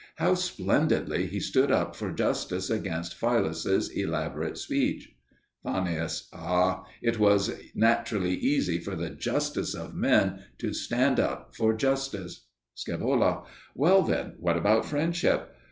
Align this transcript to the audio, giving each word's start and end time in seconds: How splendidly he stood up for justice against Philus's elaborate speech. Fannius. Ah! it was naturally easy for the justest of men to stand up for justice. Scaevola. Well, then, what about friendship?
How 0.15 0.33
splendidly 0.33 1.27
he 1.27 1.39
stood 1.39 1.69
up 1.71 1.95
for 1.95 2.11
justice 2.11 2.71
against 2.71 3.13
Philus's 3.13 3.87
elaborate 3.89 4.57
speech. 4.57 5.13
Fannius. 5.63 6.27
Ah! 6.33 6.85
it 7.03 7.19
was 7.19 7.53
naturally 7.75 8.33
easy 8.33 8.79
for 8.79 8.95
the 8.95 9.11
justest 9.11 9.75
of 9.75 9.93
men 9.93 10.43
to 10.57 10.73
stand 10.73 11.19
up 11.19 11.53
for 11.55 11.75
justice. 11.75 12.47
Scaevola. 12.73 13.45
Well, 13.75 14.01
then, 14.01 14.37
what 14.39 14.57
about 14.57 14.85
friendship? 14.85 15.53